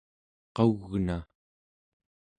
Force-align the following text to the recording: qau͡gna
qau͡gna 0.55 1.17